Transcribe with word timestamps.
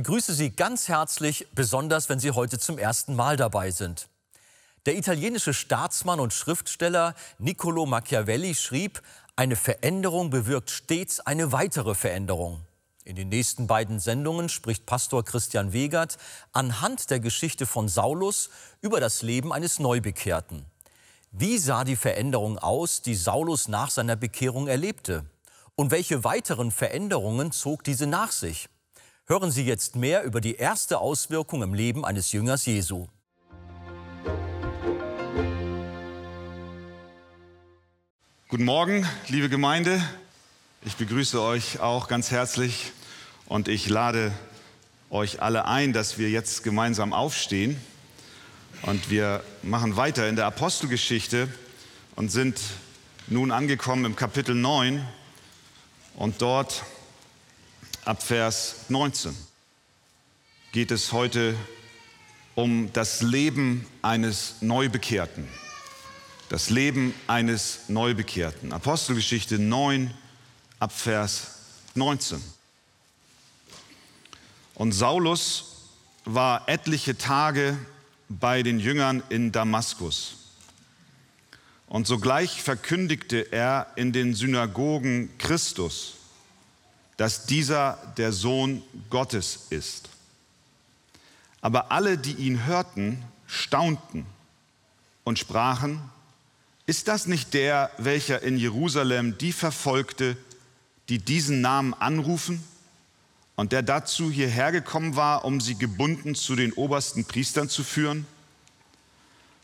Ich 0.00 0.04
begrüße 0.04 0.32
Sie 0.32 0.48
ganz 0.48 0.88
herzlich, 0.88 1.46
besonders 1.54 2.08
wenn 2.08 2.18
Sie 2.18 2.30
heute 2.30 2.58
zum 2.58 2.78
ersten 2.78 3.14
Mal 3.14 3.36
dabei 3.36 3.70
sind. 3.70 4.08
Der 4.86 4.96
italienische 4.96 5.52
Staatsmann 5.52 6.20
und 6.20 6.32
Schriftsteller 6.32 7.14
Niccolo 7.38 7.84
Machiavelli 7.84 8.54
schrieb, 8.54 9.02
eine 9.36 9.56
Veränderung 9.56 10.30
bewirkt 10.30 10.70
stets 10.70 11.20
eine 11.20 11.52
weitere 11.52 11.94
Veränderung. 11.94 12.62
In 13.04 13.14
den 13.14 13.28
nächsten 13.28 13.66
beiden 13.66 14.00
Sendungen 14.00 14.48
spricht 14.48 14.86
Pastor 14.86 15.22
Christian 15.22 15.74
Wegert 15.74 16.16
anhand 16.52 17.10
der 17.10 17.20
Geschichte 17.20 17.66
von 17.66 17.86
Saulus 17.86 18.48
über 18.80 19.00
das 19.00 19.20
Leben 19.20 19.52
eines 19.52 19.80
Neubekehrten. 19.80 20.64
Wie 21.30 21.58
sah 21.58 21.84
die 21.84 21.96
Veränderung 21.96 22.56
aus, 22.56 23.02
die 23.02 23.14
Saulus 23.14 23.68
nach 23.68 23.90
seiner 23.90 24.16
Bekehrung 24.16 24.66
erlebte? 24.66 25.26
Und 25.74 25.90
welche 25.90 26.24
weiteren 26.24 26.70
Veränderungen 26.70 27.52
zog 27.52 27.84
diese 27.84 28.06
nach 28.06 28.32
sich? 28.32 28.70
Hören 29.30 29.52
Sie 29.52 29.62
jetzt 29.62 29.94
mehr 29.94 30.24
über 30.24 30.40
die 30.40 30.56
erste 30.56 30.98
Auswirkung 30.98 31.62
im 31.62 31.72
Leben 31.72 32.04
eines 32.04 32.32
Jüngers 32.32 32.66
Jesu. 32.66 33.06
Guten 38.48 38.64
Morgen, 38.64 39.06
liebe 39.28 39.48
Gemeinde. 39.48 40.02
Ich 40.84 40.96
begrüße 40.96 41.40
euch 41.40 41.78
auch 41.78 42.08
ganz 42.08 42.32
herzlich 42.32 42.90
und 43.46 43.68
ich 43.68 43.88
lade 43.88 44.32
euch 45.10 45.40
alle 45.40 45.64
ein, 45.64 45.92
dass 45.92 46.18
wir 46.18 46.28
jetzt 46.28 46.64
gemeinsam 46.64 47.12
aufstehen 47.12 47.80
und 48.82 49.10
wir 49.10 49.44
machen 49.62 49.94
weiter 49.94 50.28
in 50.28 50.34
der 50.34 50.46
Apostelgeschichte 50.46 51.46
und 52.16 52.32
sind 52.32 52.60
nun 53.28 53.52
angekommen 53.52 54.06
im 54.06 54.16
Kapitel 54.16 54.56
9 54.56 55.06
und 56.16 56.42
dort 56.42 56.82
ab 58.04 58.22
Vers 58.22 58.76
19 58.88 59.36
geht 60.72 60.90
es 60.90 61.12
heute 61.12 61.54
um 62.54 62.92
das 62.92 63.22
Leben 63.22 63.86
eines 64.02 64.56
Neubekehrten. 64.60 65.46
Das 66.48 66.70
Leben 66.70 67.14
eines 67.26 67.88
Neubekehrten. 67.88 68.72
Apostelgeschichte 68.72 69.58
9 69.58 70.12
ab 70.78 70.92
Vers 70.92 71.58
19. 71.94 72.42
Und 74.74 74.92
Saulus 74.92 75.88
war 76.24 76.68
etliche 76.68 77.16
Tage 77.16 77.78
bei 78.28 78.62
den 78.62 78.80
Jüngern 78.80 79.22
in 79.28 79.52
Damaskus. 79.52 80.36
Und 81.86 82.06
sogleich 82.06 82.62
verkündigte 82.62 83.52
er 83.52 83.88
in 83.96 84.12
den 84.12 84.34
Synagogen 84.34 85.36
Christus, 85.38 86.14
dass 87.20 87.44
dieser 87.44 87.98
der 88.16 88.32
Sohn 88.32 88.82
Gottes 89.10 89.66
ist. 89.68 90.08
Aber 91.60 91.92
alle, 91.92 92.16
die 92.16 92.32
ihn 92.32 92.64
hörten, 92.64 93.22
staunten 93.46 94.24
und 95.22 95.38
sprachen, 95.38 96.00
ist 96.86 97.08
das 97.08 97.26
nicht 97.26 97.52
der, 97.52 97.90
welcher 97.98 98.40
in 98.40 98.56
Jerusalem 98.56 99.36
die 99.36 99.52
verfolgte, 99.52 100.34
die 101.10 101.18
diesen 101.18 101.60
Namen 101.60 101.92
anrufen 101.92 102.64
und 103.54 103.72
der 103.72 103.82
dazu 103.82 104.30
hierher 104.30 104.72
gekommen 104.72 105.14
war, 105.14 105.44
um 105.44 105.60
sie 105.60 105.74
gebunden 105.74 106.34
zu 106.34 106.56
den 106.56 106.72
obersten 106.72 107.26
Priestern 107.26 107.68
zu 107.68 107.84
führen? 107.84 108.26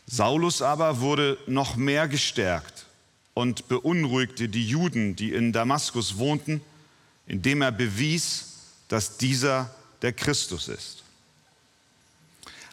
Saulus 0.05 0.61
aber 0.61 0.99
wurde 0.99 1.39
noch 1.47 1.75
mehr 1.75 2.07
gestärkt 2.07 2.85
und 3.33 3.67
beunruhigte 3.67 4.47
die 4.47 4.67
Juden, 4.67 5.15
die 5.15 5.33
in 5.33 5.53
Damaskus 5.53 6.19
wohnten, 6.19 6.61
indem 7.27 7.61
er 7.61 7.71
bewies, 7.71 8.45
dass 8.87 9.17
dieser 9.17 9.69
der 10.01 10.13
Christus 10.13 10.67
ist. 10.67 11.03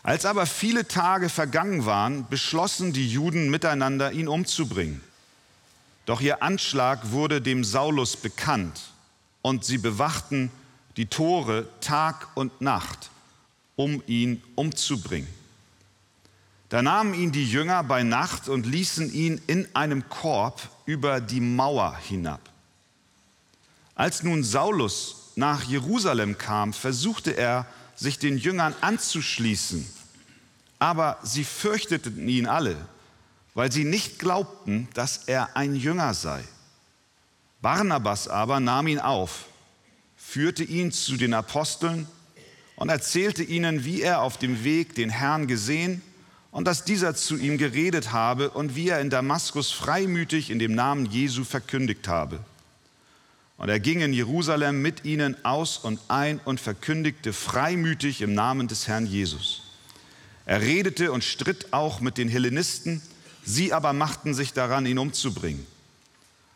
Als 0.03 0.27
aber 0.27 0.47
viele 0.47 0.87
Tage 0.87 1.29
vergangen 1.29 1.87
waren, 1.87 2.29
beschlossen 2.29 2.93
die 2.93 3.09
Juden 3.09 3.51
miteinander, 3.51 4.13
ihn 4.13 4.29
umzubringen. 4.29 5.01
Doch 6.07 6.21
ihr 6.21 6.43
Anschlag 6.43 7.11
wurde 7.11 7.41
dem 7.41 7.65
Saulus 7.65 8.17
bekannt 8.17 8.81
und 9.41 9.65
sie 9.65 9.79
bewachten 9.79 10.51
die 10.99 11.07
Tore 11.07 11.67
Tag 11.81 12.29
und 12.35 12.61
Nacht, 12.61 13.11
um 13.77 14.03
ihn 14.07 14.43
umzubringen. 14.55 15.29
Da 16.69 16.83
nahmen 16.83 17.15
ihn 17.15 17.33
die 17.33 17.49
Jünger 17.51 17.83
bei 17.83 18.03
Nacht 18.03 18.49
und 18.49 18.67
ließen 18.67 19.13
ihn 19.13 19.41
in 19.47 19.67
einem 19.75 20.09
Korb 20.09 20.69
über 20.85 21.21
die 21.21 21.41
Mauer 21.41 21.97
hinab. 21.97 22.41
Als 23.95 24.23
nun 24.23 24.45
Saulus 24.45 25.33
nach 25.37 25.63
Jerusalem 25.65 26.39
kam, 26.39 26.73
versuchte 26.73 27.37
er, 27.37 27.67
sich 27.97 28.19
den 28.19 28.39
Jüngern 28.39 28.75
anzuschließen, 28.81 29.87
aber 30.81 31.19
sie 31.23 31.45
fürchteten 31.45 32.29
ihn 32.29 32.47
alle, 32.47 32.77
weil 33.55 33.71
sie 33.71 33.85
nicht 33.85 34.19
glaubten, 34.19 34.89
dass 34.95 35.25
er 35.29 35.57
ein 35.57 35.77
Jünger 35.77 36.13
sei. 36.13 36.43
Barnabas 37.63 38.27
aber 38.27 38.59
nahm 38.59 38.89
ihn 38.89 38.99
auf 38.99 39.47
führte 40.25 40.65
ihn 40.65 40.91
zu 40.91 41.17
den 41.17 41.33
Aposteln 41.33 42.09
und 42.75 42.89
erzählte 42.89 43.45
ihnen, 43.45 43.85
wie 43.85 44.03
er 44.03 44.21
auf 44.21 44.37
dem 44.37 44.65
Weg 44.65 44.95
den 44.97 45.11
Herrn 45.11 45.47
gesehen 45.47 46.03
und 46.51 46.67
dass 46.67 46.85
dieser 46.85 47.15
zu 47.15 47.37
ihm 47.37 47.57
geredet 47.57 48.13
habe 48.13 48.51
und 48.51 48.75
wie 48.75 48.89
er 48.89 49.01
in 49.01 49.11
Damaskus 49.11 49.71
freimütig 49.71 50.51
in 50.51 50.59
dem 50.59 50.75
Namen 50.75 51.07
Jesu 51.07 51.45
verkündigt 51.45 52.09
habe. 52.09 52.41
Und 53.57 53.69
er 53.69 53.81
ging 53.81 54.01
in 54.01 54.13
Jerusalem 54.13 54.83
mit 54.83 55.05
ihnen 55.05 55.37
aus 55.45 55.79
und 55.79 56.01
ein 56.09 56.41
und 56.45 56.61
verkündigte 56.61 57.33
freimütig 57.33 58.21
im 58.21 58.35
Namen 58.35 58.69
des 58.69 58.89
Herrn 58.89 59.07
Jesus. 59.07 59.63
Er 60.45 60.61
redete 60.61 61.13
und 61.13 61.25
stritt 61.25 61.73
auch 61.73 62.01
mit 62.01 62.19
den 62.19 62.29
Hellenisten, 62.29 63.01
sie 63.45 63.73
aber 63.73 63.93
machten 63.93 64.35
sich 64.35 64.53
daran, 64.53 64.87
ihn 64.87 64.99
umzubringen. 64.99 65.67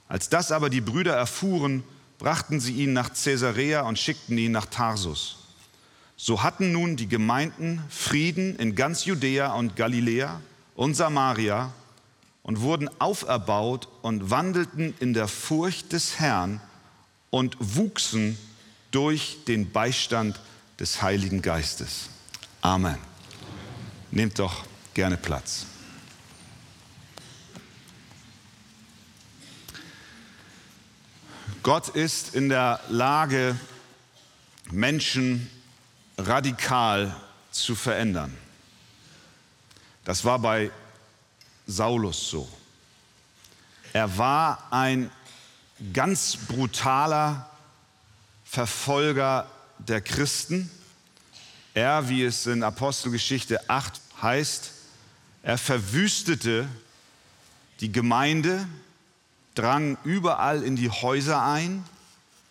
Als 0.08 0.28
das 0.28 0.52
aber 0.52 0.70
die 0.70 0.80
Brüder 0.80 1.14
erfuhren, 1.14 1.84
brachten 2.18 2.60
sie 2.60 2.72
ihn 2.72 2.92
nach 2.92 3.12
Caesarea 3.14 3.82
und 3.82 3.98
schickten 3.98 4.36
ihn 4.36 4.52
nach 4.52 4.66
Tarsus. 4.66 5.36
So 6.16 6.42
hatten 6.42 6.72
nun 6.72 6.96
die 6.96 7.08
Gemeinden 7.08 7.80
Frieden 7.88 8.56
in 8.56 8.74
ganz 8.74 9.04
Judäa 9.04 9.52
und 9.52 9.76
Galiläa 9.76 10.40
und 10.74 10.94
Samaria 10.94 11.72
und 12.42 12.60
wurden 12.60 12.90
auferbaut 13.00 13.88
und 14.02 14.30
wandelten 14.30 14.94
in 14.98 15.14
der 15.14 15.28
Furcht 15.28 15.92
des 15.92 16.18
Herrn 16.18 16.60
und 17.30 17.56
wuchsen 17.58 18.38
durch 18.90 19.38
den 19.46 19.70
Beistand 19.70 20.38
des 20.78 21.02
Heiligen 21.02 21.42
Geistes. 21.42 22.08
Amen. 22.60 22.98
Nehmt 24.10 24.38
doch 24.38 24.64
gerne 24.94 25.16
Platz. 25.16 25.66
Gott 31.62 31.88
ist 31.88 32.34
in 32.34 32.48
der 32.48 32.80
Lage, 32.88 33.54
Menschen 34.70 35.50
radikal 36.16 37.14
zu 37.50 37.74
verändern. 37.74 38.36
Das 40.04 40.24
war 40.24 40.38
bei 40.38 40.70
Saulus 41.66 42.30
so. 42.30 42.48
Er 43.92 44.16
war 44.16 44.68
ein 44.70 45.10
ganz 45.92 46.36
brutaler 46.36 47.48
Verfolger 48.44 49.46
der 49.78 50.00
Christen. 50.00 50.70
Er, 51.74 52.08
wie 52.08 52.24
es 52.24 52.46
in 52.46 52.62
Apostelgeschichte 52.62 53.68
8 53.68 54.00
heißt, 54.22 54.72
er 55.42 55.58
verwüstete 55.58 56.68
die 57.80 57.92
Gemeinde, 57.92 58.66
drang 59.54 59.96
überall 60.04 60.62
in 60.62 60.76
die 60.76 60.90
Häuser 60.90 61.42
ein, 61.42 61.84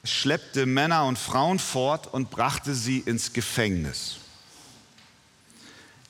schleppte 0.03 0.65
Männer 0.65 1.06
und 1.06 1.19
Frauen 1.19 1.59
fort 1.59 2.07
und 2.13 2.29
brachte 2.29 2.74
sie 2.74 3.00
ins 3.00 3.33
Gefängnis. 3.33 4.18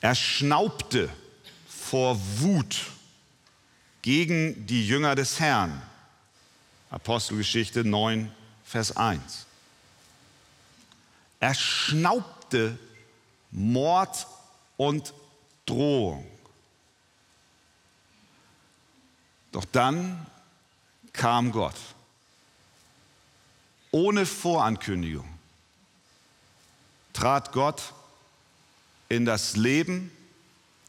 Er 0.00 0.14
schnaubte 0.14 1.08
vor 1.68 2.20
Wut 2.36 2.86
gegen 4.02 4.66
die 4.66 4.86
Jünger 4.86 5.16
des 5.16 5.40
Herrn. 5.40 5.82
Apostelgeschichte 6.90 7.84
9, 7.84 8.32
Vers 8.64 8.96
1. 8.96 9.46
Er 11.40 11.54
schnaubte 11.54 12.78
Mord 13.50 14.26
und 14.76 15.12
Drohung. 15.66 16.26
Doch 19.52 19.64
dann 19.66 20.26
kam 21.12 21.52
Gott. 21.52 21.76
Ohne 23.90 24.26
Vorankündigung 24.26 25.28
trat 27.12 27.52
Gott 27.52 27.94
in 29.08 29.24
das 29.24 29.56
Leben 29.56 30.12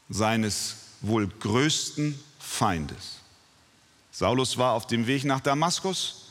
seines 0.10 0.76
wohl 1.02 1.28
größten 1.28 2.20
Feindes. 2.40 3.19
Saulus 4.20 4.58
war 4.58 4.74
auf 4.74 4.86
dem 4.86 5.08
Weg 5.08 5.24
nach 5.24 5.40
Damaskus, 5.40 6.26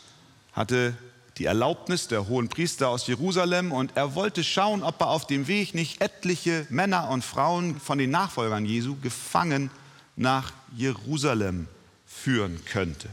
hatte 0.52 0.94
die 1.38 1.46
Erlaubnis 1.46 2.06
der 2.06 2.28
hohen 2.28 2.50
Priester 2.50 2.90
aus 2.90 3.06
Jerusalem 3.06 3.72
und 3.72 3.96
er 3.96 4.14
wollte 4.14 4.44
schauen, 4.44 4.82
ob 4.82 5.00
er 5.00 5.08
auf 5.08 5.26
dem 5.26 5.46
Weg 5.46 5.72
nicht 5.72 6.02
etliche 6.02 6.66
Männer 6.68 7.08
und 7.08 7.24
Frauen 7.24 7.80
von 7.80 7.96
den 7.96 8.10
Nachfolgern 8.10 8.66
Jesu 8.66 8.96
gefangen 9.00 9.70
nach 10.16 10.52
Jerusalem 10.76 11.66
führen 12.04 12.62
könnte. 12.66 13.08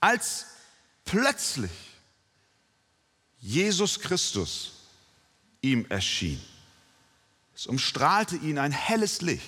Als 0.00 0.46
plötzlich 1.04 1.70
Jesus 3.40 4.00
Christus 4.00 4.72
ihm 5.60 5.84
erschien, 5.90 6.40
es 7.54 7.66
umstrahlte 7.66 8.36
ihn 8.36 8.56
ein 8.56 8.72
helles 8.72 9.20
Licht, 9.20 9.44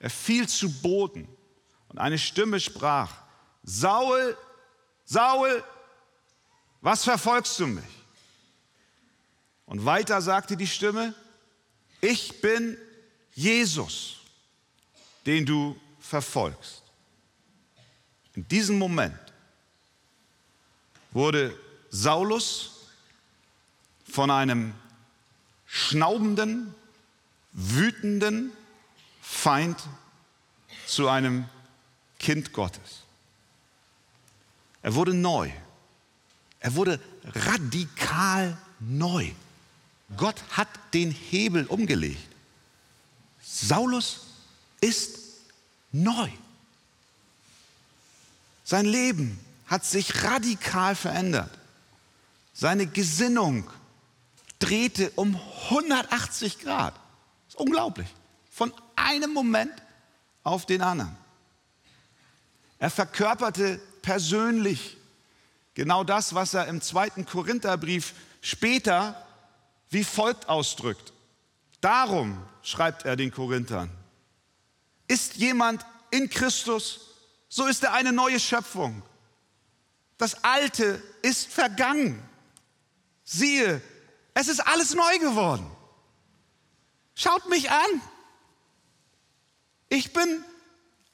er 0.00 0.10
fiel 0.10 0.48
zu 0.48 0.72
Boden 0.82 1.28
und 1.88 1.98
eine 1.98 2.18
Stimme 2.18 2.60
sprach, 2.60 3.12
Saul, 3.62 4.36
Saul, 5.04 5.64
was 6.80 7.04
verfolgst 7.04 7.58
du 7.60 7.66
mich? 7.66 7.84
Und 9.66 9.84
weiter 9.84 10.22
sagte 10.22 10.56
die 10.56 10.66
Stimme, 10.66 11.14
ich 12.00 12.40
bin 12.40 12.78
Jesus, 13.34 14.16
den 15.26 15.44
du 15.44 15.78
verfolgst. 16.00 16.82
In 18.34 18.46
diesem 18.48 18.78
Moment 18.78 19.18
wurde 21.10 21.58
Saulus 21.90 22.86
von 24.10 24.30
einem 24.30 24.74
schnaubenden, 25.66 26.74
wütenden 27.52 28.52
Feind 29.20 29.76
zu 30.86 31.08
einem 31.08 31.48
Kind 32.18 32.52
Gottes. 32.52 33.02
Er 34.82 34.94
wurde 34.94 35.14
neu. 35.14 35.50
Er 36.60 36.74
wurde 36.74 37.00
radikal 37.24 38.56
neu. 38.80 39.30
Gott 40.16 40.42
hat 40.50 40.68
den 40.94 41.10
Hebel 41.10 41.66
umgelegt. 41.66 42.28
Saulus 43.42 44.26
ist 44.80 45.18
neu. 45.92 46.28
Sein 48.64 48.86
Leben 48.86 49.38
hat 49.66 49.84
sich 49.84 50.24
radikal 50.24 50.94
verändert. 50.94 51.50
Seine 52.52 52.86
Gesinnung 52.86 53.70
drehte 54.58 55.10
um 55.10 55.40
180 55.70 56.58
Grad. 56.58 56.94
Das 56.94 57.54
ist 57.54 57.60
unglaublich. 57.60 58.08
Von 58.50 58.72
einem 58.96 59.32
Moment 59.32 59.72
auf 60.42 60.66
den 60.66 60.82
anderen. 60.82 61.16
Er 62.78 62.90
verkörperte 62.90 63.80
persönlich 64.02 64.96
genau 65.74 66.04
das, 66.04 66.34
was 66.34 66.54
er 66.54 66.66
im 66.66 66.80
zweiten 66.80 67.26
Korintherbrief 67.26 68.14
später 68.40 69.26
wie 69.90 70.04
folgt 70.04 70.48
ausdrückt. 70.48 71.12
Darum 71.80 72.42
schreibt 72.62 73.04
er 73.04 73.16
den 73.16 73.30
Korinthern, 73.30 73.90
ist 75.06 75.36
jemand 75.36 75.84
in 76.10 76.28
Christus, 76.28 77.00
so 77.48 77.66
ist 77.66 77.82
er 77.82 77.94
eine 77.94 78.12
neue 78.12 78.38
Schöpfung. 78.38 79.02
Das 80.18 80.42
Alte 80.44 81.02
ist 81.22 81.46
vergangen. 81.46 82.22
Siehe, 83.24 83.80
es 84.34 84.48
ist 84.48 84.60
alles 84.60 84.94
neu 84.94 85.18
geworden. 85.18 85.70
Schaut 87.14 87.48
mich 87.48 87.70
an. 87.70 88.02
Ich 89.88 90.12
bin 90.12 90.44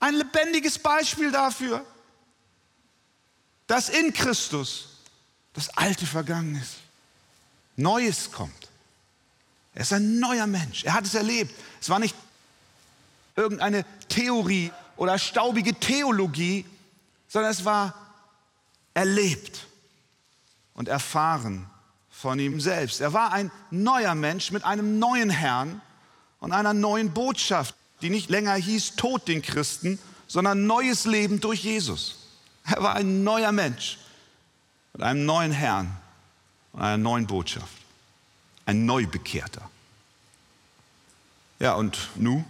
ein 0.04 0.14
lebendiges 0.14 0.78
Beispiel 0.78 1.32
dafür 1.32 1.84
dass 3.66 3.88
in 3.88 4.12
Christus 4.12 4.88
das 5.52 5.68
Alte 5.76 6.06
vergangen 6.06 6.56
ist. 6.56 6.76
Neues 7.76 8.30
kommt. 8.30 8.68
Er 9.74 9.82
ist 9.82 9.92
ein 9.92 10.20
neuer 10.20 10.46
Mensch. 10.46 10.84
Er 10.84 10.94
hat 10.94 11.04
es 11.04 11.14
erlebt. 11.14 11.54
Es 11.80 11.88
war 11.88 11.98
nicht 11.98 12.14
irgendeine 13.36 13.84
Theorie 14.08 14.70
oder 14.96 15.18
staubige 15.18 15.74
Theologie, 15.74 16.64
sondern 17.28 17.50
es 17.50 17.64
war 17.64 17.94
erlebt 18.92 19.66
und 20.74 20.88
erfahren 20.88 21.68
von 22.10 22.38
ihm 22.38 22.60
selbst. 22.60 23.00
Er 23.00 23.12
war 23.12 23.32
ein 23.32 23.50
neuer 23.70 24.14
Mensch 24.14 24.52
mit 24.52 24.64
einem 24.64 25.00
neuen 25.00 25.30
Herrn 25.30 25.80
und 26.38 26.52
einer 26.52 26.74
neuen 26.74 27.12
Botschaft, 27.12 27.74
die 28.04 28.10
nicht 28.10 28.28
länger 28.28 28.54
hieß 28.54 28.96
Tod 28.96 29.28
den 29.28 29.40
Christen, 29.40 29.98
sondern 30.26 30.66
neues 30.66 31.06
Leben 31.06 31.40
durch 31.40 31.64
Jesus. 31.64 32.18
Er 32.64 32.82
war 32.82 32.96
ein 32.96 33.24
neuer 33.24 33.50
Mensch 33.50 33.98
mit 34.92 35.02
einem 35.02 35.24
neuen 35.24 35.52
Herrn 35.52 35.96
und 36.74 36.82
einer 36.82 36.98
neuen 36.98 37.26
Botschaft. 37.26 37.72
Ein 38.66 38.84
Neubekehrter. 38.84 39.70
Ja, 41.58 41.74
und 41.74 42.10
nu? 42.16 42.44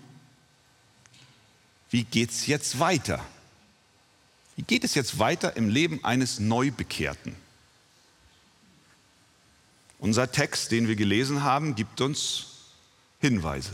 Wie 1.89 2.03
geht 2.03 2.31
es 2.31 2.49
jetzt 2.49 2.81
weiter? 2.81 3.25
Wie 4.57 4.63
geht 4.63 4.83
es 4.83 4.97
jetzt 4.97 5.21
weiter 5.21 5.57
im 5.57 5.69
Leben 5.69 6.05
eines 6.05 6.41
Neubekehrten? 6.41 7.37
Unser 10.01 10.33
Text, 10.33 10.73
den 10.73 10.89
wir 10.89 10.97
gelesen 10.97 11.45
haben, 11.45 11.77
gibt 11.77 12.01
uns 12.01 12.47
Hinweise. 13.21 13.73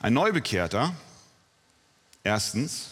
Ein 0.00 0.14
Neubekehrter, 0.14 0.94
erstens, 2.22 2.90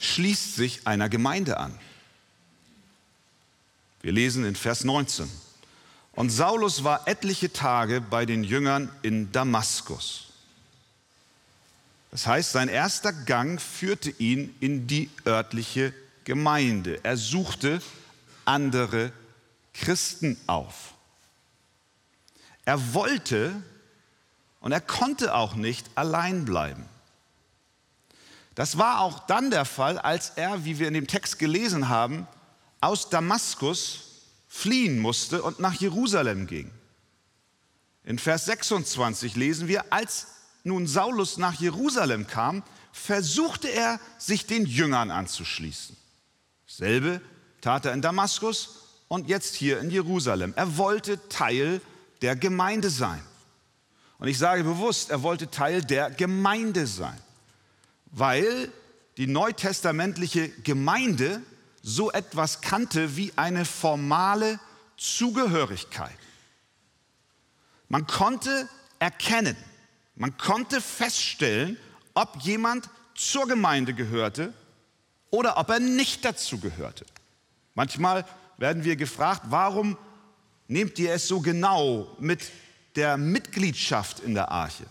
schließt 0.00 0.56
sich 0.56 0.86
einer 0.86 1.08
Gemeinde 1.08 1.58
an. 1.58 1.78
Wir 4.00 4.12
lesen 4.12 4.44
in 4.44 4.56
Vers 4.56 4.82
19. 4.82 5.30
Und 6.12 6.30
Saulus 6.30 6.82
war 6.82 7.06
etliche 7.06 7.52
Tage 7.52 8.00
bei 8.00 8.26
den 8.26 8.42
Jüngern 8.42 8.90
in 9.02 9.30
Damaskus. 9.30 10.32
Das 12.10 12.26
heißt, 12.26 12.52
sein 12.52 12.68
erster 12.68 13.12
Gang 13.12 13.60
führte 13.60 14.10
ihn 14.10 14.54
in 14.60 14.86
die 14.86 15.08
örtliche 15.24 15.94
Gemeinde. 16.24 17.02
Er 17.04 17.16
suchte 17.16 17.80
andere 18.44 19.12
Christen 19.72 20.36
auf. 20.46 20.94
Er 22.64 22.92
wollte 22.92 23.62
und 24.62 24.72
er 24.72 24.80
konnte 24.80 25.34
auch 25.34 25.54
nicht 25.54 25.90
allein 25.96 26.44
bleiben. 26.44 26.86
Das 28.54 28.78
war 28.78 29.00
auch 29.00 29.26
dann 29.26 29.50
der 29.50 29.64
Fall, 29.64 29.98
als 29.98 30.30
er, 30.30 30.64
wie 30.64 30.78
wir 30.78 30.88
in 30.88 30.94
dem 30.94 31.06
Text 31.06 31.38
gelesen 31.38 31.88
haben, 31.88 32.26
aus 32.80 33.10
Damaskus 33.10 34.00
fliehen 34.48 34.98
musste 34.98 35.42
und 35.42 35.58
nach 35.58 35.74
Jerusalem 35.74 36.46
ging. 36.46 36.70
In 38.04 38.18
Vers 38.18 38.46
26 38.46 39.36
lesen 39.36 39.68
wir, 39.68 39.92
als 39.92 40.26
nun 40.64 40.86
Saulus 40.86 41.38
nach 41.38 41.54
Jerusalem 41.54 42.26
kam, 42.26 42.62
versuchte 42.92 43.68
er, 43.68 43.98
sich 44.18 44.46
den 44.46 44.66
Jüngern 44.66 45.10
anzuschließen. 45.10 45.96
Dasselbe 46.66 47.20
tat 47.60 47.86
er 47.86 47.94
in 47.94 48.02
Damaskus 48.02 48.80
und 49.08 49.28
jetzt 49.28 49.54
hier 49.54 49.80
in 49.80 49.90
Jerusalem. 49.90 50.52
Er 50.56 50.76
wollte 50.76 51.28
Teil 51.28 51.80
der 52.20 52.36
Gemeinde 52.36 52.90
sein. 52.90 53.22
Und 54.22 54.28
ich 54.28 54.38
sage 54.38 54.62
bewusst, 54.62 55.10
er 55.10 55.22
wollte 55.22 55.50
Teil 55.50 55.82
der 55.82 56.10
Gemeinde 56.10 56.86
sein 56.86 57.18
weil 58.12 58.70
die 59.16 59.26
neutestamentliche 59.26 60.48
Gemeinde 60.48 61.42
so 61.82 62.12
etwas 62.12 62.60
kannte 62.60 63.16
wie 63.16 63.32
eine 63.34 63.64
formale 63.64 64.60
Zugehörigkeit. 64.96 66.16
Man 67.88 68.06
konnte 68.06 68.68
erkennen, 69.00 69.56
man 70.14 70.36
konnte 70.38 70.80
feststellen, 70.80 71.76
ob 72.14 72.36
jemand 72.42 72.88
zur 73.14 73.48
Gemeinde 73.48 73.94
gehörte 73.94 74.52
oder 75.30 75.58
ob 75.58 75.70
er 75.70 75.80
nicht 75.80 76.24
dazu 76.24 76.60
gehörte. 76.60 77.04
Manchmal 77.74 78.24
werden 78.58 78.84
wir 78.84 78.96
gefragt, 78.96 79.42
warum 79.46 79.98
nehmt 80.68 80.98
ihr 80.98 81.12
es 81.12 81.26
so 81.26 81.40
genau 81.40 82.14
mit 82.20 82.42
der 82.96 83.16
Mitgliedschaft 83.16 84.20
in 84.20 84.34
der 84.34 84.50
Arche? 84.50 84.84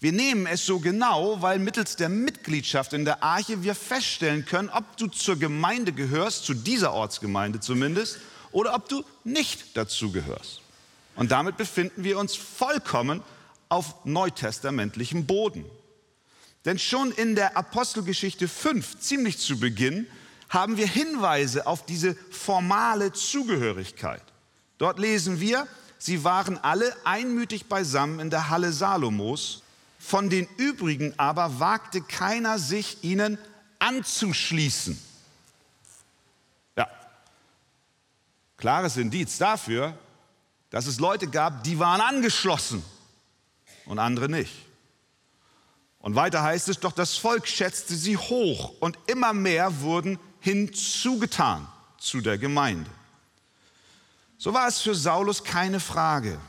Wir 0.00 0.12
nehmen 0.12 0.46
es 0.46 0.64
so 0.64 0.78
genau, 0.78 1.42
weil 1.42 1.58
mittels 1.58 1.96
der 1.96 2.08
Mitgliedschaft 2.08 2.94
in 2.94 3.04
der 3.04 3.22
Arche 3.22 3.62
wir 3.62 3.74
feststellen 3.74 4.46
können, 4.46 4.70
ob 4.70 4.96
du 4.96 5.08
zur 5.08 5.38
Gemeinde 5.38 5.92
gehörst, 5.92 6.46
zu 6.46 6.54
dieser 6.54 6.94
Ortsgemeinde 6.94 7.60
zumindest, 7.60 8.18
oder 8.50 8.74
ob 8.74 8.88
du 8.88 9.04
nicht 9.24 9.76
dazu 9.76 10.10
gehörst. 10.10 10.62
Und 11.16 11.30
damit 11.30 11.58
befinden 11.58 12.02
wir 12.02 12.18
uns 12.18 12.34
vollkommen 12.34 13.22
auf 13.68 14.04
neutestamentlichem 14.04 15.26
Boden. 15.26 15.66
Denn 16.64 16.78
schon 16.78 17.12
in 17.12 17.36
der 17.36 17.56
Apostelgeschichte 17.56 18.48
5, 18.48 19.00
ziemlich 19.00 19.38
zu 19.38 19.60
Beginn, 19.60 20.06
haben 20.48 20.78
wir 20.78 20.86
Hinweise 20.86 21.66
auf 21.66 21.84
diese 21.84 22.14
formale 22.30 23.12
Zugehörigkeit. 23.12 24.22
Dort 24.78 24.98
lesen 24.98 25.40
wir, 25.40 25.68
sie 26.00 26.24
waren 26.24 26.58
alle 26.58 26.92
einmütig 27.04 27.66
beisammen 27.66 28.18
in 28.18 28.30
der 28.30 28.50
Halle 28.50 28.72
Salomos 28.72 29.62
von 30.00 30.30
den 30.30 30.48
übrigen 30.56 31.16
aber 31.18 31.60
wagte 31.60 32.00
keiner 32.00 32.58
sich 32.58 33.04
ihnen 33.04 33.38
anzuschließen. 33.78 35.00
Ja, 36.76 36.88
klares 38.56 38.96
Indiz 38.96 39.38
dafür, 39.38 39.96
dass 40.70 40.86
es 40.86 40.98
Leute 40.98 41.28
gab, 41.28 41.62
die 41.64 41.78
waren 41.78 42.00
angeschlossen 42.00 42.82
und 43.84 43.98
andere 43.98 44.28
nicht. 44.28 44.54
Und 45.98 46.14
weiter 46.14 46.42
heißt 46.42 46.70
es 46.70 46.80
doch, 46.80 46.92
das 46.92 47.16
Volk 47.16 47.46
schätzte 47.46 47.94
sie 47.94 48.16
hoch 48.16 48.72
und 48.80 48.98
immer 49.06 49.34
mehr 49.34 49.80
wurden 49.82 50.18
hinzugetan 50.40 51.68
zu 51.98 52.22
der 52.22 52.38
Gemeinde. 52.38 52.90
So 54.40 54.54
war 54.54 54.68
es 54.68 54.80
für 54.80 54.94
Saulus 54.94 55.44
keine 55.44 55.80
Frage, 55.80 56.40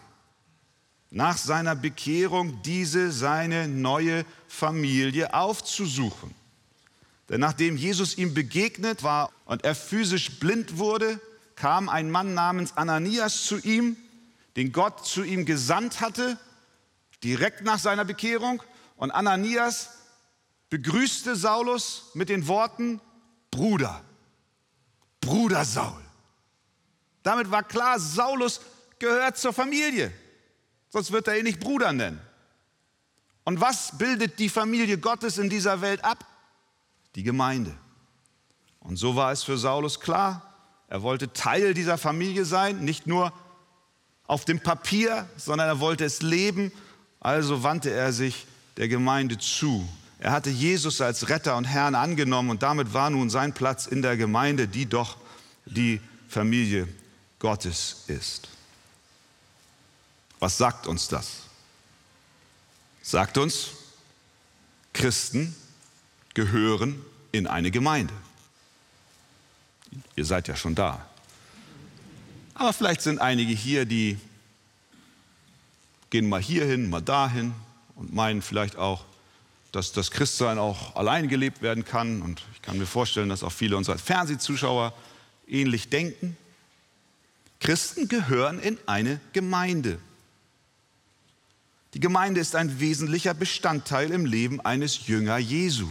nach 1.09 1.35
seiner 1.37 1.75
Bekehrung 1.75 2.61
diese 2.61 3.11
seine 3.11 3.67
neue 3.67 4.25
Familie 4.47 5.33
aufzusuchen. 5.33 6.33
Denn 7.27 7.41
nachdem 7.41 7.75
Jesus 7.75 8.17
ihm 8.17 8.33
begegnet 8.33 9.03
war 9.03 9.29
und 9.43 9.65
er 9.65 9.75
physisch 9.75 10.39
blind 10.39 10.77
wurde, 10.77 11.19
kam 11.55 11.89
ein 11.89 12.09
Mann 12.09 12.33
namens 12.33 12.77
Ananias 12.77 13.43
zu 13.43 13.57
ihm, 13.57 13.97
den 14.55 14.71
Gott 14.71 15.05
zu 15.05 15.23
ihm 15.23 15.45
gesandt 15.45 15.99
hatte, 15.99 16.39
direkt 17.25 17.65
nach 17.65 17.77
seiner 17.77 18.05
Bekehrung. 18.05 18.63
Und 18.95 19.11
Ananias 19.11 19.89
begrüßte 20.69 21.35
Saulus 21.35 22.11
mit 22.13 22.29
den 22.29 22.47
Worten, 22.47 23.01
Bruder, 23.51 24.01
Bruder 25.19 25.65
Saul. 25.65 26.01
Damit 27.23 27.51
war 27.51 27.63
klar, 27.63 27.99
Saulus 27.99 28.61
gehört 28.99 29.37
zur 29.37 29.53
Familie. 29.53 30.11
Sonst 30.89 31.11
wird 31.11 31.27
er 31.27 31.37
ihn 31.37 31.43
nicht 31.43 31.59
Bruder 31.59 31.93
nennen. 31.93 32.19
Und 33.43 33.59
was 33.59 33.97
bildet 33.97 34.39
die 34.39 34.49
Familie 34.49 34.97
Gottes 34.97 35.37
in 35.37 35.49
dieser 35.49 35.81
Welt 35.81 36.03
ab? 36.03 36.25
Die 37.15 37.23
Gemeinde. 37.23 37.75
Und 38.79 38.97
so 38.97 39.15
war 39.15 39.31
es 39.31 39.43
für 39.43 39.57
Saulus 39.57 39.99
klar, 39.99 40.47
er 40.87 41.03
wollte 41.03 41.31
Teil 41.31 41.73
dieser 41.73 41.97
Familie 41.97 42.43
sein, 42.43 42.83
nicht 42.83 43.07
nur 43.07 43.31
auf 44.27 44.43
dem 44.43 44.59
Papier, 44.59 45.25
sondern 45.37 45.69
er 45.69 45.79
wollte 45.79 46.03
es 46.03 46.21
leben. 46.21 46.71
Also 47.21 47.63
wandte 47.63 47.91
er 47.91 48.11
sich 48.11 48.45
der 48.75 48.89
Gemeinde 48.89 49.37
zu. 49.37 49.87
Er 50.19 50.33
hatte 50.33 50.49
Jesus 50.49 50.99
als 50.99 51.29
Retter 51.29 51.55
und 51.55 51.63
Herrn 51.63 51.95
angenommen 51.95 52.49
und 52.49 52.61
damit 52.61 52.93
war 52.93 53.09
nun 53.09 53.29
sein 53.29 53.53
Platz 53.53 53.87
in 53.87 54.01
der 54.01 54.17
Gemeinde, 54.17 54.67
die 54.67 54.85
doch 54.85 55.17
die 55.65 56.01
Familie 56.27 56.87
Gottes 57.41 58.03
ist. 58.05 58.49
Was 60.39 60.59
sagt 60.59 60.85
uns 60.85 61.07
das? 61.07 61.41
Sagt 63.01 63.39
uns, 63.39 63.69
Christen 64.93 65.55
gehören 66.35 67.03
in 67.31 67.47
eine 67.47 67.71
Gemeinde. 67.71 68.13
Ihr 70.15 70.23
seid 70.23 70.47
ja 70.49 70.55
schon 70.55 70.75
da. 70.75 71.03
Aber 72.53 72.73
vielleicht 72.73 73.01
sind 73.01 73.19
einige 73.19 73.53
hier, 73.53 73.85
die 73.85 74.19
gehen 76.11 76.29
mal 76.29 76.43
hierhin, 76.43 76.91
mal 76.91 77.01
dahin 77.01 77.55
und 77.95 78.13
meinen 78.13 78.43
vielleicht 78.43 78.75
auch, 78.75 79.03
dass 79.71 79.93
das 79.93 80.11
Christsein 80.11 80.59
auch 80.59 80.95
allein 80.95 81.27
gelebt 81.27 81.63
werden 81.63 81.85
kann. 81.85 82.21
Und 82.21 82.43
ich 82.53 82.61
kann 82.61 82.77
mir 82.77 82.85
vorstellen, 82.85 83.29
dass 83.29 83.41
auch 83.41 83.51
viele 83.51 83.77
unserer 83.77 83.97
Fernsehzuschauer 83.97 84.93
ähnlich 85.47 85.89
denken. 85.89 86.37
Christen 87.61 88.07
gehören 88.07 88.59
in 88.59 88.77
eine 88.87 89.21
Gemeinde. 89.33 89.99
Die 91.93 91.99
Gemeinde 91.99 92.41
ist 92.41 92.55
ein 92.55 92.79
wesentlicher 92.79 93.33
Bestandteil 93.33 94.11
im 94.11 94.25
Leben 94.25 94.59
eines 94.61 95.07
Jünger 95.07 95.37
Jesu. 95.37 95.87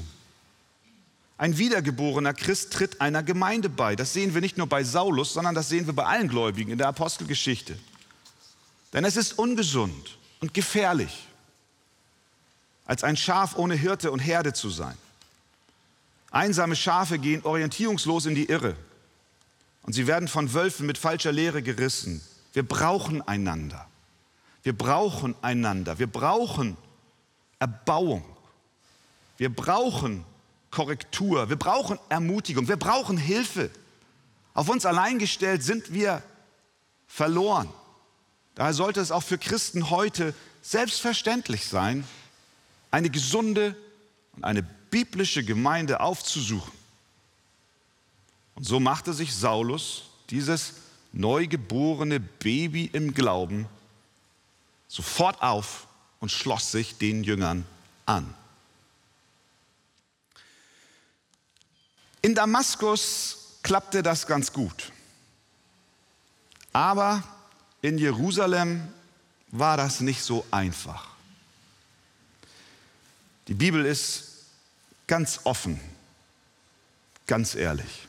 Ein 1.38 1.56
wiedergeborener 1.56 2.34
Christ 2.34 2.72
tritt 2.72 3.00
einer 3.00 3.22
Gemeinde 3.22 3.68
bei. 3.68 3.96
Das 3.96 4.12
sehen 4.12 4.34
wir 4.34 4.40
nicht 4.40 4.58
nur 4.58 4.66
bei 4.66 4.82
Saulus, 4.82 5.32
sondern 5.32 5.54
das 5.54 5.68
sehen 5.68 5.86
wir 5.86 5.94
bei 5.94 6.04
allen 6.04 6.28
Gläubigen 6.28 6.72
in 6.72 6.78
der 6.78 6.88
Apostelgeschichte. 6.88 7.78
Denn 8.92 9.04
es 9.04 9.16
ist 9.16 9.38
ungesund 9.38 10.18
und 10.40 10.52
gefährlich, 10.52 11.26
als 12.84 13.04
ein 13.04 13.16
Schaf 13.16 13.56
ohne 13.56 13.74
Hirte 13.74 14.10
und 14.10 14.18
Herde 14.18 14.52
zu 14.52 14.70
sein. 14.70 14.96
Einsame 16.32 16.76
Schafe 16.76 17.18
gehen 17.18 17.44
orientierungslos 17.44 18.26
in 18.26 18.34
die 18.34 18.46
Irre. 18.46 18.74
Und 19.82 19.92
sie 19.92 20.06
werden 20.06 20.28
von 20.28 20.52
Wölfen 20.52 20.86
mit 20.86 20.98
falscher 20.98 21.32
Lehre 21.32 21.62
gerissen. 21.62 22.20
Wir 22.52 22.66
brauchen 22.66 23.22
einander. 23.22 23.86
Wir 24.62 24.76
brauchen 24.76 25.34
einander. 25.42 25.98
Wir 25.98 26.06
brauchen 26.06 26.76
Erbauung. 27.58 28.24
Wir 29.38 29.54
brauchen 29.54 30.24
Korrektur. 30.70 31.48
Wir 31.48 31.56
brauchen 31.56 31.98
Ermutigung. 32.08 32.68
Wir 32.68 32.76
brauchen 32.76 33.16
Hilfe. 33.16 33.70
Auf 34.54 34.68
uns 34.68 34.84
allein 34.84 35.18
gestellt 35.18 35.62
sind 35.62 35.92
wir 35.92 36.22
verloren. 37.06 37.68
Daher 38.54 38.74
sollte 38.74 39.00
es 39.00 39.10
auch 39.10 39.22
für 39.22 39.38
Christen 39.38 39.90
heute 39.90 40.34
selbstverständlich 40.62 41.66
sein, 41.66 42.04
eine 42.90 43.08
gesunde 43.08 43.74
und 44.36 44.44
eine 44.44 44.62
biblische 44.62 45.44
Gemeinde 45.44 46.00
aufzusuchen. 46.00 46.79
So 48.60 48.78
machte 48.78 49.14
sich 49.14 49.34
Saulus, 49.34 50.04
dieses 50.28 50.74
neugeborene 51.12 52.20
Baby 52.20 52.90
im 52.92 53.14
Glauben, 53.14 53.66
sofort 54.86 55.40
auf 55.42 55.86
und 56.20 56.30
schloss 56.30 56.70
sich 56.70 56.98
den 56.98 57.24
Jüngern 57.24 57.64
an. 58.04 58.34
In 62.22 62.34
Damaskus 62.34 63.58
klappte 63.62 64.02
das 64.02 64.26
ganz 64.26 64.52
gut. 64.52 64.92
Aber 66.72 67.24
in 67.80 67.96
Jerusalem 67.96 68.86
war 69.48 69.78
das 69.78 70.00
nicht 70.00 70.22
so 70.22 70.44
einfach. 70.50 71.08
Die 73.48 73.54
Bibel 73.54 73.84
ist 73.86 74.44
ganz 75.06 75.40
offen, 75.44 75.80
ganz 77.26 77.54
ehrlich. 77.54 78.06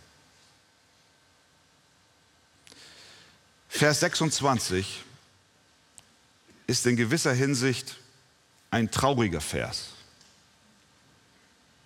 Vers 3.74 4.02
26 4.02 5.02
ist 6.68 6.86
in 6.86 6.98
gewisser 6.98 7.34
Hinsicht 7.34 7.96
ein 8.70 8.92
trauriger 8.92 9.40
Vers. 9.40 9.92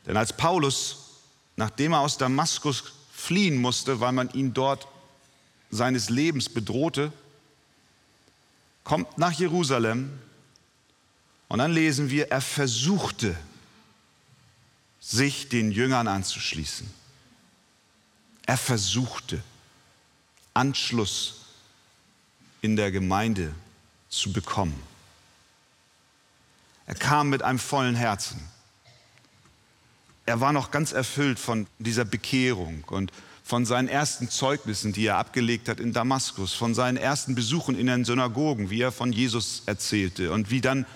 Denn 0.06 0.18
als 0.18 0.36
Paulus, 0.36 1.22
nachdem 1.56 1.94
er 1.94 2.00
aus 2.00 2.18
Damaskus 2.18 2.96
fliehen 3.14 3.56
musste, 3.58 4.00
weil 4.00 4.12
man 4.12 4.32
ihn 4.32 4.54
dort 4.54 4.88
seines 5.70 6.10
Lebens 6.10 6.50
bedrohte, 6.50 7.14
kommt 8.84 9.18
nach 9.20 9.32
Jerusalem 9.32 10.20
und 11.48 11.60
dann 11.60 11.72
lesen 11.72 12.10
wir, 12.10 12.32
er 12.32 12.42
versuchte, 12.42 13.38
sich 15.00 15.50
den 15.50 15.72
Jüngern 15.72 16.08
anzuschließen. 16.08 16.92
Er 18.48 18.58
versuchte 18.58 19.42
Anschluss 20.56 21.45
in 22.66 22.76
der 22.76 22.92
Gemeinde 22.92 23.54
zu 24.10 24.34
bekommen. 24.34 24.82
Er 26.88 26.96
kam 26.96 27.30
mit 27.30 27.44
einem 27.44 27.60
vollen 27.60 27.96
Herzen. 27.96 28.42
Er 30.26 30.42
war 30.42 30.52
noch 30.52 30.72
ganz 30.72 30.92
erfüllt 30.92 31.40
von 31.40 31.68
dieser 31.80 32.06
Bekehrung 32.06 32.84
und 32.88 33.12
von 33.44 33.68
seinen 33.68 33.88
ersten 33.88 34.30
Zeugnissen, 34.30 34.92
die 34.92 35.06
er 35.06 35.18
abgelegt 35.18 35.70
hat 35.70 35.80
in 35.80 35.94
Damaskus, 35.94 36.54
von 36.54 36.74
seinen 36.74 36.98
ersten 36.98 37.36
Besuchen 37.36 37.78
in 37.78 37.86
den 37.86 38.04
Synagogen, 38.04 38.72
wie 38.72 38.82
er 38.82 38.92
von 38.92 39.14
Jesus 39.14 39.62
erzählte 39.68 40.32
und 40.32 40.50
wie 40.50 40.62
dann 40.62 40.88